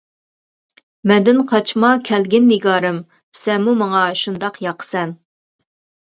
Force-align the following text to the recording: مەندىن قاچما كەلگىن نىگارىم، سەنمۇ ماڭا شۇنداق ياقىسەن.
مەندىن 1.09 1.41
قاچما 1.51 1.91
كەلگىن 2.07 2.47
نىگارىم، 2.51 2.97
سەنمۇ 3.41 3.75
ماڭا 3.83 4.01
شۇنداق 4.23 4.57
ياقىسەن. 4.67 5.13